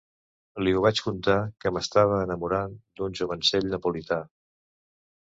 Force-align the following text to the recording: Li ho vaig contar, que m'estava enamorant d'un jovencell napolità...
Li 0.63 0.71
ho 0.77 0.81
vaig 0.85 1.01
contar, 1.07 1.35
que 1.65 1.73
m'estava 1.77 2.19
enamorant 2.29 2.75
d'un 3.01 3.23
jovencell 3.23 3.73
napolità... 3.79 4.23